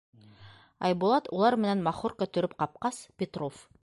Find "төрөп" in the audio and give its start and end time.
2.39-2.57